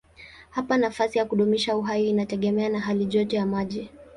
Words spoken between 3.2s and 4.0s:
ya maji.